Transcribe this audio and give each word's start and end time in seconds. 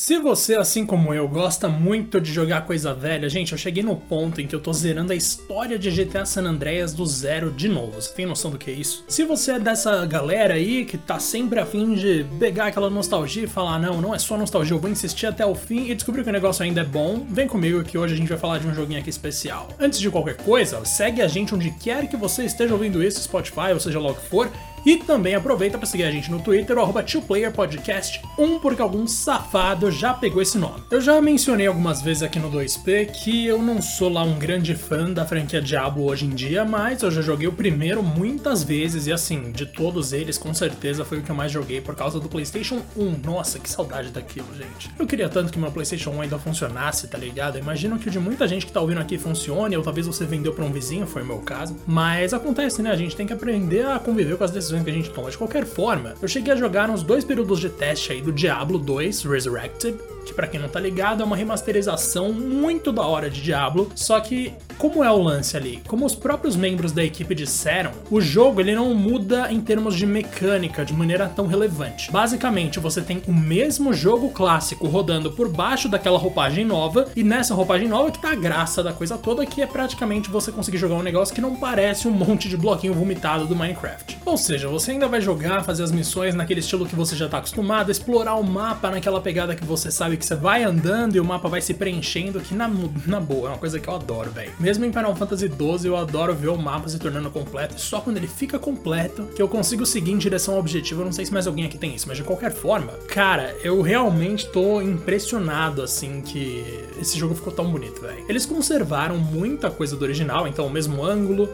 Se 0.00 0.16
você, 0.16 0.54
assim 0.54 0.86
como 0.86 1.12
eu, 1.12 1.26
gosta 1.26 1.68
muito 1.68 2.20
de 2.20 2.32
jogar 2.32 2.60
coisa 2.60 2.94
velha, 2.94 3.28
gente, 3.28 3.50
eu 3.50 3.58
cheguei 3.58 3.82
no 3.82 3.96
ponto 3.96 4.40
em 4.40 4.46
que 4.46 4.54
eu 4.54 4.60
tô 4.60 4.72
zerando 4.72 5.12
a 5.12 5.16
história 5.16 5.76
de 5.76 5.90
GTA 5.90 6.24
San 6.24 6.44
Andreas 6.44 6.94
do 6.94 7.04
zero 7.04 7.50
de 7.50 7.68
novo. 7.68 8.00
Você 8.00 8.14
tem 8.14 8.24
noção 8.24 8.48
do 8.48 8.58
que 8.58 8.70
é 8.70 8.74
isso? 8.74 9.04
Se 9.08 9.24
você 9.24 9.54
é 9.54 9.58
dessa 9.58 10.06
galera 10.06 10.54
aí 10.54 10.84
que 10.84 10.96
tá 10.96 11.18
sempre 11.18 11.58
afim 11.58 11.94
de 11.94 12.24
pegar 12.38 12.66
aquela 12.66 12.88
nostalgia 12.88 13.42
e 13.42 13.48
falar, 13.48 13.80
não, 13.80 14.00
não 14.00 14.14
é 14.14 14.20
só 14.20 14.38
nostalgia, 14.38 14.76
eu 14.76 14.78
vou 14.78 14.88
insistir 14.88 15.26
até 15.26 15.44
o 15.44 15.56
fim 15.56 15.90
e 15.90 15.96
descobrir 15.96 16.22
que 16.22 16.30
o 16.30 16.32
negócio 16.32 16.62
ainda 16.62 16.82
é 16.82 16.84
bom, 16.84 17.26
vem 17.28 17.48
comigo 17.48 17.82
que 17.82 17.98
hoje 17.98 18.14
a 18.14 18.16
gente 18.16 18.28
vai 18.28 18.38
falar 18.38 18.58
de 18.58 18.68
um 18.68 18.74
joguinho 18.74 19.00
aqui 19.00 19.10
especial. 19.10 19.66
Antes 19.80 19.98
de 19.98 20.08
qualquer 20.08 20.36
coisa, 20.36 20.84
segue 20.84 21.20
a 21.20 21.26
gente 21.26 21.52
onde 21.56 21.72
quer 21.72 22.06
que 22.06 22.16
você 22.16 22.44
esteja 22.44 22.72
ouvindo 22.72 23.02
isso, 23.02 23.20
Spotify, 23.20 23.72
ou 23.74 23.80
seja 23.80 23.98
lá 23.98 24.12
o 24.12 24.14
que 24.14 24.28
for, 24.28 24.48
e 24.88 24.96
também 24.96 25.34
aproveita 25.34 25.76
para 25.76 25.86
seguir 25.86 26.04
a 26.04 26.10
gente 26.10 26.30
no 26.30 26.40
Twitter, 26.40 26.78
arroba 26.78 27.04
2playerpodcast1, 27.04 28.58
porque 28.58 28.80
algum 28.80 29.06
safado 29.06 29.90
já 29.90 30.14
pegou 30.14 30.40
esse 30.40 30.56
nome. 30.56 30.82
Eu 30.90 30.98
já 30.98 31.20
mencionei 31.20 31.66
algumas 31.66 32.00
vezes 32.00 32.22
aqui 32.22 32.38
no 32.38 32.50
2P 32.50 33.10
que 33.12 33.46
eu 33.46 33.60
não 33.60 33.82
sou 33.82 34.08
lá 34.08 34.22
um 34.22 34.38
grande 34.38 34.74
fã 34.74 35.12
da 35.12 35.26
franquia 35.26 35.60
Diablo 35.60 36.06
hoje 36.06 36.24
em 36.24 36.30
dia, 36.30 36.64
mas 36.64 37.02
eu 37.02 37.10
já 37.10 37.20
joguei 37.20 37.46
o 37.46 37.52
primeiro 37.52 38.02
muitas 38.02 38.64
vezes 38.64 39.06
e 39.06 39.12
assim, 39.12 39.52
de 39.52 39.66
todos 39.66 40.14
eles, 40.14 40.38
com 40.38 40.54
certeza 40.54 41.04
foi 41.04 41.18
o 41.18 41.22
que 41.22 41.30
eu 41.30 41.36
mais 41.36 41.52
joguei 41.52 41.82
por 41.82 41.94
causa 41.94 42.18
do 42.18 42.26
PlayStation 42.26 42.80
1. 42.96 43.20
Nossa, 43.22 43.58
que 43.58 43.68
saudade 43.68 44.08
daquilo, 44.08 44.48
gente. 44.56 44.90
Eu 44.98 45.06
queria 45.06 45.28
tanto 45.28 45.52
que 45.52 45.58
meu 45.58 45.70
PlayStation 45.70 46.12
1 46.12 46.22
ainda 46.22 46.38
funcionasse, 46.38 47.08
tá 47.08 47.18
ligado? 47.18 47.58
Imagino 47.58 47.98
que 47.98 48.08
o 48.08 48.10
de 48.10 48.18
muita 48.18 48.48
gente 48.48 48.64
que 48.64 48.72
tá 48.72 48.80
ouvindo 48.80 49.02
aqui 49.02 49.18
funcione, 49.18 49.76
ou 49.76 49.82
talvez 49.82 50.06
você 50.06 50.24
vendeu 50.24 50.54
para 50.54 50.64
um 50.64 50.72
vizinho, 50.72 51.06
foi 51.06 51.20
o 51.20 51.26
meu 51.26 51.40
caso. 51.40 51.76
Mas 51.86 52.32
acontece, 52.32 52.80
né? 52.80 52.90
A 52.90 52.96
gente 52.96 53.14
tem 53.14 53.26
que 53.26 53.34
aprender 53.34 53.84
a 53.84 53.98
conviver 53.98 54.38
com 54.38 54.44
as 54.44 54.50
decisões 54.50 54.77
decisões 54.78 54.84
que 54.84 54.90
a 54.90 54.92
gente 54.92 55.10
toma. 55.10 55.30
De 55.30 55.38
qualquer 55.38 55.64
forma, 55.64 56.14
eu 56.20 56.28
cheguei 56.28 56.52
a 56.52 56.56
jogar 56.56 56.90
uns 56.90 57.02
dois 57.02 57.24
períodos 57.24 57.60
de 57.60 57.68
teste 57.68 58.12
aí 58.12 58.20
do 58.20 58.32
Diablo 58.32 58.78
2 58.78 59.24
Resurrected, 59.24 59.98
que 60.28 60.34
para 60.34 60.46
quem 60.46 60.60
não 60.60 60.68
tá 60.68 60.78
ligado 60.78 61.22
é 61.22 61.26
uma 61.26 61.36
remasterização 61.36 62.32
muito 62.32 62.92
da 62.92 63.02
hora 63.02 63.28
de 63.28 63.42
Diablo, 63.42 63.90
só 63.94 64.20
que 64.20 64.52
como 64.76 65.02
é 65.02 65.10
o 65.10 65.20
lance 65.20 65.56
ali? 65.56 65.82
Como 65.88 66.06
os 66.06 66.14
próprios 66.14 66.54
membros 66.54 66.92
da 66.92 67.04
equipe 67.04 67.34
disseram, 67.34 67.90
o 68.10 68.20
jogo 68.20 68.60
ele 68.60 68.74
não 68.74 68.94
muda 68.94 69.50
em 69.50 69.60
termos 69.60 69.96
de 69.96 70.06
mecânica 70.06 70.84
de 70.84 70.92
maneira 70.92 71.28
tão 71.28 71.46
relevante. 71.46 72.12
Basicamente, 72.12 72.78
você 72.78 73.00
tem 73.00 73.22
o 73.26 73.32
mesmo 73.32 73.92
jogo 73.92 74.30
clássico 74.30 74.86
rodando 74.86 75.32
por 75.32 75.48
baixo 75.48 75.88
daquela 75.88 76.18
roupagem 76.18 76.64
nova, 76.64 77.08
e 77.16 77.24
nessa 77.24 77.54
roupagem 77.54 77.88
nova 77.88 78.10
que 78.10 78.20
tá 78.20 78.32
a 78.32 78.36
graça 78.36 78.82
da 78.82 78.92
coisa 78.92 79.16
toda, 79.16 79.46
que 79.46 79.62
é 79.62 79.66
praticamente 79.66 80.30
você 80.30 80.52
conseguir 80.52 80.78
jogar 80.78 80.96
um 80.96 81.02
negócio 81.02 81.34
que 81.34 81.40
não 81.40 81.56
parece 81.56 82.06
um 82.06 82.12
monte 82.12 82.48
de 82.48 82.56
bloquinho 82.56 82.94
vomitado 82.94 83.46
do 83.46 83.56
Minecraft. 83.56 84.18
Ou 84.24 84.36
seja, 84.36 84.68
você 84.68 84.92
ainda 84.92 85.08
vai 85.08 85.20
jogar, 85.20 85.64
fazer 85.64 85.82
as 85.82 85.92
missões 85.92 86.34
naquele 86.34 86.60
estilo 86.60 86.86
que 86.86 86.94
você 86.94 87.16
já 87.16 87.28
tá 87.28 87.38
acostumado, 87.38 87.90
explorar 87.90 88.34
o 88.34 88.44
mapa 88.44 88.90
naquela 88.90 89.20
pegada 89.20 89.56
que 89.56 89.64
você 89.64 89.90
sabe 89.90 90.17
que 90.18 90.26
você 90.26 90.34
vai 90.34 90.64
andando 90.64 91.16
e 91.16 91.20
o 91.20 91.24
mapa 91.24 91.48
vai 91.48 91.60
se 91.60 91.74
preenchendo, 91.74 92.40
que 92.40 92.54
na, 92.54 92.70
na 93.06 93.20
boa, 93.20 93.48
é 93.48 93.52
uma 93.52 93.58
coisa 93.58 93.78
que 93.78 93.88
eu 93.88 93.94
adoro, 93.94 94.30
velho. 94.30 94.52
Mesmo 94.58 94.84
em 94.84 94.92
Final 94.92 95.14
Fantasy 95.14 95.46
XII, 95.46 95.86
eu 95.86 95.96
adoro 95.96 96.34
ver 96.34 96.48
o 96.48 96.56
mapa 96.56 96.88
se 96.88 96.98
tornando 96.98 97.30
completo, 97.30 97.76
e 97.76 97.80
só 97.80 98.00
quando 98.00 98.16
ele 98.16 98.28
fica 98.28 98.58
completo 98.58 99.24
que 99.34 99.40
eu 99.40 99.48
consigo 99.48 99.86
seguir 99.86 100.12
em 100.12 100.18
direção 100.18 100.54
ao 100.54 100.60
objetivo. 100.60 101.00
Eu 101.00 101.06
não 101.06 101.12
sei 101.12 101.24
se 101.24 101.32
mais 101.32 101.46
alguém 101.46 101.64
aqui 101.64 101.78
tem 101.78 101.94
isso, 101.94 102.06
mas 102.08 102.16
de 102.16 102.24
qualquer 102.24 102.52
forma, 102.52 102.92
cara, 103.08 103.54
eu 103.62 103.80
realmente 103.80 104.46
tô 104.48 104.82
impressionado, 104.82 105.82
assim, 105.82 106.20
que 106.20 106.64
esse 107.00 107.18
jogo 107.18 107.34
ficou 107.34 107.52
tão 107.52 107.70
bonito, 107.70 108.00
velho. 108.00 108.24
Eles 108.28 108.44
conservaram 108.44 109.16
muita 109.16 109.70
coisa 109.70 109.96
do 109.96 110.02
original, 110.02 110.46
então 110.46 110.66
o 110.66 110.70
mesmo 110.70 111.04
ângulo, 111.04 111.48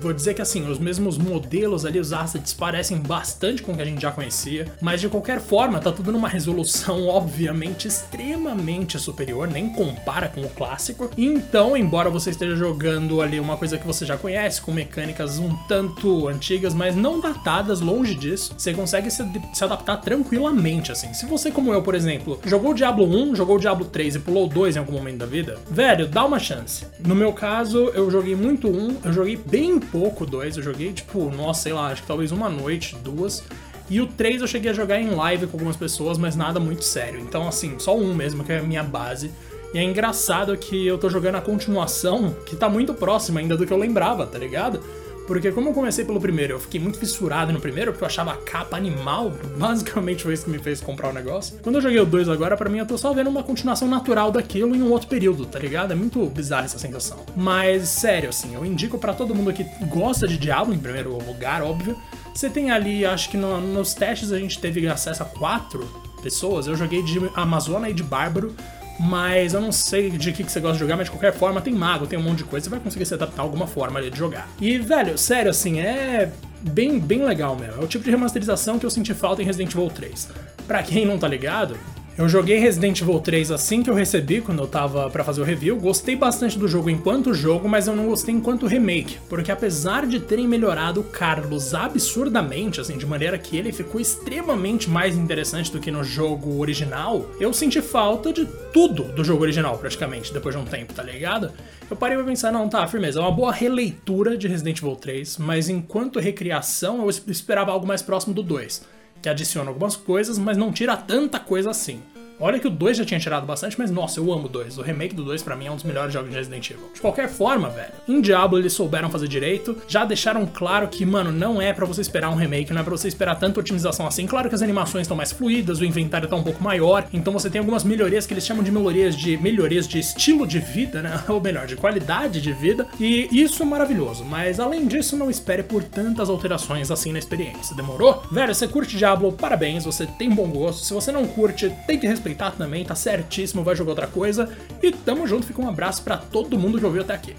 vou 0.00 0.12
dizer 0.12 0.34
que 0.34 0.42
assim, 0.42 0.68
os 0.68 0.78
mesmos 0.78 1.18
modelos 1.18 1.84
ali, 1.84 1.98
os 1.98 2.12
assets 2.12 2.52
parecem 2.52 2.98
bastante 2.98 3.62
com 3.62 3.72
o 3.72 3.76
que 3.76 3.82
a 3.82 3.84
gente 3.84 4.00
já 4.00 4.10
conhecia, 4.10 4.72
mas 4.80 5.00
de 5.00 5.08
qualquer 5.08 5.40
forma, 5.40 5.80
tá 5.80 5.92
tudo 5.92 6.12
numa 6.12 6.28
resolução 6.28 7.06
obviamente 7.08 7.55
extremamente 7.86 8.98
superior, 8.98 9.48
nem 9.48 9.68
compara 9.68 10.28
com 10.28 10.42
o 10.42 10.48
clássico. 10.48 11.10
Então, 11.16 11.76
embora 11.76 12.10
você 12.10 12.30
esteja 12.30 12.56
jogando 12.56 13.20
ali 13.20 13.38
uma 13.40 13.56
coisa 13.56 13.78
que 13.78 13.86
você 13.86 14.04
já 14.04 14.16
conhece, 14.16 14.60
com 14.60 14.72
mecânicas 14.72 15.38
um 15.38 15.54
tanto 15.68 16.28
antigas, 16.28 16.74
mas 16.74 16.94
não 16.94 17.20
datadas, 17.20 17.80
longe 17.80 18.14
disso, 18.14 18.54
você 18.56 18.74
consegue 18.74 19.10
se, 19.10 19.24
se 19.52 19.64
adaptar 19.64 19.98
tranquilamente, 19.98 20.92
assim. 20.92 21.12
Se 21.14 21.26
você, 21.26 21.50
como 21.50 21.72
eu, 21.72 21.82
por 21.82 21.94
exemplo, 21.94 22.38
jogou 22.44 22.74
Diablo 22.74 23.06
1, 23.06 23.34
jogou 23.36 23.58
Diablo 23.58 23.86
3 23.86 24.16
e 24.16 24.18
pulou 24.18 24.48
2 24.48 24.76
em 24.76 24.78
algum 24.78 24.92
momento 24.92 25.18
da 25.18 25.26
vida, 25.26 25.58
velho, 25.70 26.06
dá 26.06 26.24
uma 26.24 26.38
chance. 26.38 26.86
No 26.98 27.14
meu 27.14 27.32
caso, 27.32 27.90
eu 27.94 28.10
joguei 28.10 28.34
muito 28.34 28.68
1, 28.68 28.98
eu 29.04 29.12
joguei 29.12 29.36
bem 29.36 29.78
pouco 29.78 30.26
2, 30.26 30.56
eu 30.56 30.62
joguei, 30.62 30.92
tipo, 30.92 31.30
nossa, 31.30 31.62
sei 31.62 31.72
lá, 31.72 31.88
acho 31.88 32.02
que 32.02 32.08
talvez 32.08 32.32
uma 32.32 32.48
noite, 32.48 32.96
duas. 33.02 33.42
E 33.88 34.00
o 34.00 34.06
3 34.06 34.40
eu 34.40 34.48
cheguei 34.48 34.70
a 34.70 34.74
jogar 34.74 35.00
em 35.00 35.10
live 35.10 35.46
com 35.46 35.56
algumas 35.56 35.76
pessoas, 35.76 36.18
mas 36.18 36.34
nada 36.34 36.58
muito 36.58 36.84
sério. 36.84 37.20
Então, 37.20 37.46
assim, 37.46 37.78
só 37.78 37.96
um 37.96 38.14
mesmo, 38.14 38.42
que 38.42 38.52
é 38.52 38.58
a 38.58 38.62
minha 38.62 38.82
base. 38.82 39.30
E 39.72 39.78
é 39.78 39.82
engraçado 39.82 40.56
que 40.56 40.86
eu 40.86 40.98
tô 40.98 41.08
jogando 41.08 41.36
a 41.36 41.40
continuação, 41.40 42.34
que 42.46 42.56
tá 42.56 42.68
muito 42.68 42.94
próxima 42.94 43.40
ainda 43.40 43.56
do 43.56 43.66
que 43.66 43.72
eu 43.72 43.78
lembrava, 43.78 44.26
tá 44.26 44.38
ligado? 44.38 44.80
Porque 45.26 45.50
como 45.50 45.70
eu 45.70 45.74
comecei 45.74 46.04
pelo 46.04 46.20
primeiro, 46.20 46.54
eu 46.54 46.60
fiquei 46.60 46.80
muito 46.80 46.98
fissurado 46.98 47.52
no 47.52 47.60
primeiro, 47.60 47.90
porque 47.90 48.04
eu 48.04 48.06
achava 48.06 48.32
a 48.32 48.36
capa 48.36 48.76
animal, 48.76 49.32
basicamente 49.58 50.22
foi 50.22 50.34
isso 50.34 50.44
que 50.44 50.50
me 50.50 50.58
fez 50.58 50.80
comprar 50.80 51.10
o 51.10 51.12
negócio. 51.12 51.58
Quando 51.62 51.76
eu 51.76 51.82
joguei 51.82 51.98
o 51.98 52.06
2 52.06 52.28
agora, 52.28 52.56
para 52.56 52.70
mim 52.70 52.78
eu 52.78 52.86
tô 52.86 52.96
só 52.96 53.12
vendo 53.12 53.28
uma 53.28 53.42
continuação 53.42 53.88
natural 53.88 54.30
daquilo 54.30 54.74
em 54.74 54.82
um 54.82 54.90
outro 54.90 55.08
período, 55.08 55.44
tá 55.44 55.58
ligado? 55.58 55.92
É 55.92 55.94
muito 55.96 56.24
bizarra 56.26 56.64
essa 56.64 56.78
sensação. 56.78 57.18
Mas, 57.36 57.88
sério, 57.88 58.28
assim, 58.28 58.54
eu 58.54 58.64
indico 58.64 58.98
para 58.98 59.12
todo 59.12 59.34
mundo 59.34 59.52
que 59.52 59.64
gosta 59.86 60.28
de 60.28 60.38
Diablo, 60.38 60.72
em 60.72 60.78
primeiro 60.78 61.18
lugar, 61.18 61.62
óbvio. 61.62 61.96
Você 62.36 62.50
tem 62.50 62.70
ali, 62.70 63.06
acho 63.06 63.30
que 63.30 63.36
no, 63.38 63.58
nos 63.62 63.94
testes 63.94 64.30
a 64.30 64.38
gente 64.38 64.58
teve 64.58 64.86
acesso 64.86 65.22
a 65.22 65.26
quatro 65.26 65.88
pessoas. 66.22 66.66
Eu 66.66 66.76
joguei 66.76 67.02
de 67.02 67.18
Amazona 67.34 67.88
e 67.88 67.94
de 67.94 68.02
Bárbaro. 68.02 68.54
Mas 69.00 69.52
eu 69.52 69.60
não 69.60 69.72
sei 69.72 70.10
de 70.10 70.32
que, 70.32 70.42
que 70.42 70.50
você 70.50 70.58
gosta 70.58 70.74
de 70.74 70.80
jogar, 70.80 70.96
mas 70.96 71.06
de 71.06 71.10
qualquer 71.10 71.32
forma 71.34 71.60
tem 71.60 71.72
mago, 71.72 72.06
tem 72.06 72.18
um 72.18 72.22
monte 72.22 72.38
de 72.38 72.44
coisa, 72.44 72.64
você 72.64 72.70
vai 72.70 72.80
conseguir 72.80 73.04
se 73.04 73.12
adaptar 73.12 73.42
a 73.42 73.44
alguma 73.44 73.66
forma 73.66 73.98
ali 73.98 74.10
de 74.10 74.16
jogar. 74.16 74.48
E, 74.58 74.78
velho, 74.78 75.18
sério, 75.18 75.50
assim, 75.50 75.80
é 75.80 76.32
bem, 76.62 76.98
bem 76.98 77.22
legal 77.22 77.54
mesmo. 77.56 77.82
É 77.82 77.84
o 77.84 77.86
tipo 77.86 78.02
de 78.02 78.10
remasterização 78.10 78.78
que 78.78 78.86
eu 78.86 78.90
senti 78.90 79.12
falta 79.12 79.42
em 79.42 79.44
Resident 79.44 79.74
Evil 79.74 79.90
3. 79.90 80.30
Pra 80.66 80.82
quem 80.82 81.04
não 81.04 81.18
tá 81.18 81.28
ligado, 81.28 81.76
eu 82.18 82.26
joguei 82.30 82.58
Resident 82.58 83.02
Evil 83.02 83.20
3 83.20 83.50
assim 83.50 83.82
que 83.82 83.90
eu 83.90 83.94
recebi, 83.94 84.40
quando 84.40 84.62
eu 84.62 84.66
tava 84.66 85.10
para 85.10 85.22
fazer 85.22 85.42
o 85.42 85.44
review. 85.44 85.76
Gostei 85.76 86.16
bastante 86.16 86.58
do 86.58 86.66
jogo 86.66 86.88
enquanto 86.88 87.34
jogo, 87.34 87.68
mas 87.68 87.86
eu 87.86 87.94
não 87.94 88.06
gostei 88.06 88.34
enquanto 88.34 88.66
remake, 88.66 89.18
porque 89.28 89.52
apesar 89.52 90.06
de 90.06 90.18
terem 90.18 90.48
melhorado 90.48 91.00
o 91.00 91.04
Carlos 91.04 91.74
absurdamente, 91.74 92.80
assim, 92.80 92.96
de 92.96 93.04
maneira 93.04 93.36
que 93.36 93.56
ele 93.58 93.70
ficou 93.70 94.00
extremamente 94.00 94.88
mais 94.88 95.14
interessante 95.14 95.70
do 95.70 95.78
que 95.78 95.90
no 95.90 96.02
jogo 96.02 96.58
original, 96.58 97.28
eu 97.38 97.52
senti 97.52 97.82
falta 97.82 98.32
de 98.32 98.46
tudo 98.72 99.02
do 99.04 99.22
jogo 99.22 99.42
original, 99.42 99.76
praticamente, 99.76 100.32
depois 100.32 100.54
de 100.54 100.60
um 100.62 100.64
tempo, 100.64 100.94
tá 100.94 101.02
ligado? 101.02 101.52
Eu 101.90 101.96
parei 101.96 102.16
pra 102.16 102.24
pensar, 102.24 102.50
não, 102.50 102.66
tá, 102.66 102.86
firmeza, 102.88 103.18
é 103.18 103.22
uma 103.22 103.30
boa 103.30 103.52
releitura 103.52 104.38
de 104.38 104.48
Resident 104.48 104.78
Evil 104.78 104.96
3, 104.96 105.36
mas 105.36 105.68
enquanto 105.68 106.18
recriação 106.18 107.02
eu 107.02 107.10
esperava 107.10 107.72
algo 107.72 107.86
mais 107.86 108.00
próximo 108.00 108.32
do 108.32 108.42
2 108.42 108.96
que 109.22 109.28
adiciona 109.28 109.70
algumas 109.70 109.96
coisas, 109.96 110.38
mas 110.38 110.56
não 110.56 110.72
tira 110.72 110.96
tanta 110.96 111.38
coisa 111.38 111.70
assim. 111.70 112.02
Olha 112.38 112.58
que 112.58 112.66
o 112.66 112.70
2 112.70 112.98
já 112.98 113.04
tinha 113.04 113.18
tirado 113.18 113.46
bastante, 113.46 113.78
mas 113.78 113.90
nossa, 113.90 114.20
eu 114.20 114.30
amo 114.30 114.44
o 114.44 114.48
2. 114.48 114.76
O 114.76 114.82
remake 114.82 115.14
do 115.14 115.24
2 115.24 115.42
para 115.42 115.56
mim 115.56 115.66
é 115.66 115.70
um 115.70 115.74
dos 115.74 115.84
melhores 115.84 116.12
jogos 116.12 116.28
de 116.28 116.36
Resident 116.36 116.70
Evil. 116.70 116.90
De 116.92 117.00
qualquer 117.00 117.30
forma, 117.30 117.70
velho, 117.70 117.92
em 118.06 118.20
Diablo 118.20 118.58
eles 118.58 118.74
souberam 118.74 119.08
fazer 119.08 119.26
direito, 119.26 119.76
já 119.88 120.04
deixaram 120.04 120.44
claro 120.44 120.86
que, 120.88 121.06
mano, 121.06 121.32
não 121.32 121.62
é 121.62 121.72
para 121.72 121.86
você 121.86 122.02
esperar 122.02 122.28
um 122.28 122.34
remake, 122.34 122.74
não 122.74 122.82
é 122.82 122.84
pra 122.84 122.94
você 122.94 123.08
esperar 123.08 123.36
tanta 123.36 123.58
otimização 123.58 124.06
assim. 124.06 124.26
Claro 124.26 124.50
que 124.50 124.54
as 124.54 124.60
animações 124.60 125.02
estão 125.02 125.16
mais 125.16 125.32
fluídas, 125.32 125.80
o 125.80 125.84
inventário 125.84 126.28
tá 126.28 126.36
um 126.36 126.42
pouco 126.42 126.62
maior, 126.62 127.08
então 127.10 127.32
você 127.32 127.48
tem 127.48 127.58
algumas 127.58 127.84
melhorias 127.84 128.26
que 128.26 128.34
eles 128.34 128.44
chamam 128.44 128.62
de 128.62 128.70
melhorias 128.70 129.16
de 129.16 129.38
melhorias 129.38 129.88
de 129.88 129.98
estilo 129.98 130.46
de 130.46 130.58
vida, 130.58 131.00
né? 131.00 131.24
Ou 131.28 131.40
melhor, 131.40 131.66
de 131.66 131.76
qualidade 131.76 132.42
de 132.42 132.52
vida, 132.52 132.86
e 133.00 133.28
isso 133.32 133.62
é 133.62 133.66
maravilhoso. 133.66 134.26
Mas 134.26 134.60
além 134.60 134.86
disso, 134.86 135.16
não 135.16 135.30
espere 135.30 135.62
por 135.62 135.82
tantas 135.82 136.28
alterações 136.28 136.90
assim 136.90 137.12
na 137.12 137.18
experiência. 137.18 137.74
Demorou? 137.74 138.22
Velho, 138.30 138.54
você 138.54 138.68
curte 138.68 138.94
Diablo, 138.94 139.32
parabéns, 139.32 139.86
você 139.86 140.06
tem 140.06 140.28
bom 140.28 140.50
gosto. 140.50 140.84
Se 140.84 140.92
você 140.92 141.10
não 141.10 141.26
curte, 141.26 141.72
tem 141.86 141.98
que 141.98 142.06
respeitar 142.06 142.25
respeitar 142.26 142.50
também, 142.50 142.84
tá 142.84 142.94
certíssimo, 142.94 143.62
vai 143.62 143.76
jogar 143.76 143.90
outra 143.90 144.06
coisa. 144.06 144.48
E 144.82 144.90
tamo 144.90 145.26
junto, 145.26 145.46
fica 145.46 145.62
um 145.62 145.68
abraço 145.68 146.02
para 146.02 146.16
todo 146.16 146.58
mundo 146.58 146.78
que 146.78 146.84
ouviu 146.84 147.02
até 147.02 147.14
aqui. 147.14 147.36